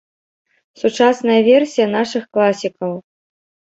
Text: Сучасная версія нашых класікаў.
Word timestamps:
Сучасная 0.85 1.37
версія 1.51 1.87
нашых 1.97 2.23
класікаў. 2.35 3.01